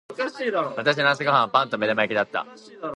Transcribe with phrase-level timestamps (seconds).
[0.83, 2.47] 私の朝ご飯はパンと目玉焼きだった。